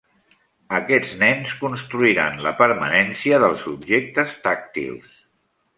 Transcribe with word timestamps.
Aquests 0.77 1.11
nens 1.23 1.53
construiran 1.59 2.41
la 2.47 2.55
permanència 2.63 3.43
dels 3.45 3.69
objectes 3.77 4.37
tàctils. 4.49 5.19